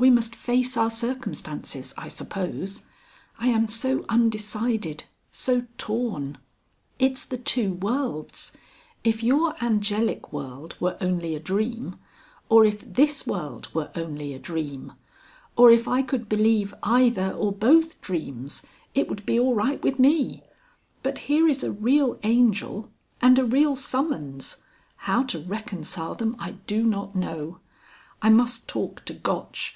[0.00, 2.82] We must face our circumstances, I suppose.
[3.36, 5.02] I am so undecided
[5.32, 6.38] so torn.
[7.00, 8.56] It's the two worlds.
[9.02, 11.96] If your Angelic world were only a dream,
[12.48, 14.92] or if this world were only a dream
[15.56, 18.62] or if I could believe either or both dreams,
[18.94, 20.44] it would be all right with me.
[21.02, 22.88] But here is a real Angel
[23.20, 24.58] and a real summons
[25.08, 27.58] how to reconcile them I do not know.
[28.22, 29.74] I must talk to Gotch....